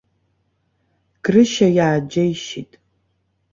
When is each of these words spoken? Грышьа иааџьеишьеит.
Грышьа 1.23 1.67
иааџьеишьеит. 1.77 2.71